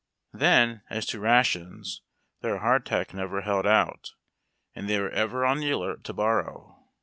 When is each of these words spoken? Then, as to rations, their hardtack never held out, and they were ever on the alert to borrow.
Then, 0.33 0.81
as 0.89 1.05
to 1.05 1.19
rations, 1.19 2.01
their 2.41 2.57
hardtack 2.57 3.13
never 3.13 3.41
held 3.41 3.67
out, 3.67 4.13
and 4.73 4.89
they 4.89 4.99
were 4.99 5.11
ever 5.11 5.45
on 5.45 5.59
the 5.59 5.69
alert 5.69 6.03
to 6.05 6.13
borrow. 6.13 6.81